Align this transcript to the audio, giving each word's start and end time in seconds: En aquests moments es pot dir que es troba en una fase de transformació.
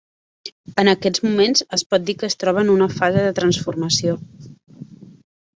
En 0.83 0.87
aquests 0.93 1.21
moments 1.25 1.61
es 1.77 1.83
pot 1.93 2.07
dir 2.09 2.17
que 2.21 2.27
es 2.29 2.37
troba 2.45 2.63
en 2.65 2.71
una 2.79 2.89
fase 2.97 3.27
de 3.27 3.37
transformació. 3.41 4.19